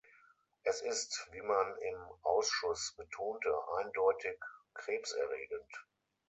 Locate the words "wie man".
1.31-1.77